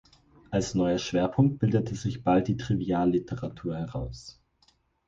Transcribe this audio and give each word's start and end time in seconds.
Als 0.49 0.73
neuer 0.73 0.97
Schwerpunkt 0.97 1.59
bildete 1.59 1.93
sich 1.93 2.23
bald 2.23 2.47
die 2.47 2.57
Trivialliteratur 2.57 3.77
heraus. 3.77 4.41